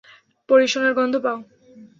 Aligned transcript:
পরীসোনার 0.49 0.93
গন্ধ 0.97 1.15
পাও। 1.25 1.37